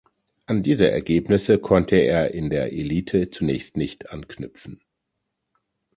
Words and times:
An 0.47 0.63
diese 0.63 0.89
Ergebnisse 0.89 1.59
konnte 1.59 1.95
er 1.97 2.33
in 2.33 2.49
der 2.49 2.73
Elite 2.73 3.29
zunächst 3.29 3.77
nicht 3.77 4.09
anknüpfen. 4.09 4.81